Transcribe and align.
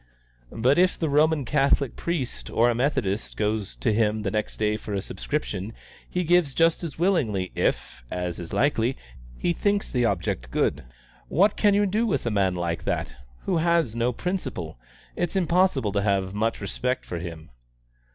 But 0.51 0.79
if 0.79 0.97
the 0.97 1.09
Roman 1.09 1.45
Catholic 1.45 1.95
priest 1.95 2.49
or 2.49 2.71
a 2.71 2.73
Methodist 2.73 3.37
goes 3.37 3.75
to 3.75 3.93
him 3.93 4.21
the 4.21 4.31
next 4.31 4.57
day 4.57 4.75
for 4.75 4.95
a 4.95 4.99
subscription, 5.01 5.73
he 6.09 6.23
gives 6.23 6.55
just 6.55 6.83
as 6.83 6.97
willingly 6.97 7.51
if, 7.53 8.03
as 8.09 8.39
is 8.39 8.51
likely, 8.51 8.97
he 9.37 9.53
thinks 9.53 9.91
the 9.91 10.05
object 10.05 10.49
good. 10.49 10.85
What 11.27 11.55
can 11.55 11.75
you 11.75 11.85
do 11.85 12.07
with 12.07 12.25
a 12.25 12.31
man 12.31 12.55
like 12.55 12.83
that, 12.85 13.15
who 13.45 13.57
has 13.57 13.95
no 13.95 14.11
principle? 14.11 14.79
It's 15.15 15.35
impossible 15.35 15.91
to 15.91 16.01
have 16.01 16.33
much 16.33 16.61
respect 16.61 17.05
for 17.05 17.19
him." 17.19 17.51